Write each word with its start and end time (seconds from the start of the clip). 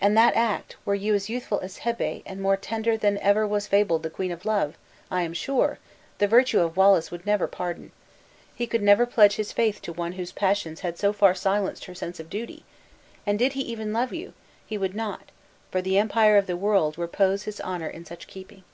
And 0.00 0.16
that 0.16 0.34
act, 0.36 0.76
were 0.86 0.94
you 0.94 1.12
youthful 1.26 1.60
as 1.60 1.80
Hebe, 1.80 2.22
and 2.24 2.40
more 2.40 2.56
tender 2.56 2.96
than 2.96 3.18
ever 3.18 3.46
was 3.46 3.66
fabled 3.66 4.04
the 4.04 4.08
queen 4.08 4.32
of 4.32 4.46
love, 4.46 4.78
I 5.10 5.20
am 5.20 5.34
sure, 5.34 5.78
the 6.16 6.26
virtue 6.26 6.60
of 6.60 6.78
Wallace 6.78 7.10
would 7.10 7.26
never 7.26 7.46
pardon. 7.46 7.92
He 8.54 8.66
never 8.66 9.04
could 9.04 9.12
pledge 9.14 9.34
his 9.36 9.52
faith 9.52 9.82
to 9.82 9.92
one 9.92 10.12
whose 10.12 10.32
passions 10.32 10.80
had 10.80 10.96
so 10.96 11.12
far 11.12 11.34
silenced 11.34 11.84
her 11.84 11.94
sense 11.94 12.18
of 12.18 12.30
duty; 12.30 12.64
and 13.26 13.38
did 13.38 13.52
he 13.52 13.60
even 13.64 13.92
love 13.92 14.14
you, 14.14 14.32
he 14.66 14.78
would 14.78 14.94
not, 14.94 15.30
for 15.70 15.82
the 15.82 15.98
empire 15.98 16.38
of 16.38 16.46
the 16.46 16.56
world, 16.56 16.96
repose 16.96 17.42
his 17.42 17.60
honor 17.60 17.88
in 17.90 18.06
such 18.06 18.26
keeping." 18.26 18.64